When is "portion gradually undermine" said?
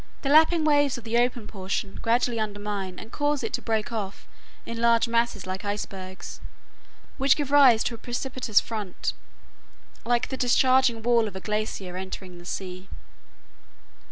1.45-2.97